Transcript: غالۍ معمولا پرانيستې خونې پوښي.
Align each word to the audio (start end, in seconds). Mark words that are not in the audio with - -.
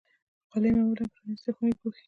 غالۍ 0.51 0.69
معمولا 0.77 1.03
پرانيستې 1.13 1.51
خونې 1.55 1.73
پوښي. 1.79 1.99